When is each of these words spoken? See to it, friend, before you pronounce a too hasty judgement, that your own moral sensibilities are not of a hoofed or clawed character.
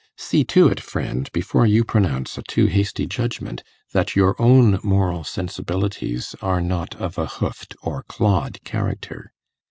See 0.17 0.43
to 0.45 0.67
it, 0.67 0.79
friend, 0.79 1.31
before 1.31 1.67
you 1.67 1.83
pronounce 1.83 2.35
a 2.35 2.41
too 2.41 2.65
hasty 2.65 3.05
judgement, 3.05 3.61
that 3.93 4.15
your 4.15 4.35
own 4.41 4.79
moral 4.81 5.23
sensibilities 5.23 6.35
are 6.41 6.59
not 6.59 6.95
of 6.95 7.19
a 7.19 7.27
hoofed 7.27 7.75
or 7.83 8.01
clawed 8.01 8.63
character. 8.63 9.31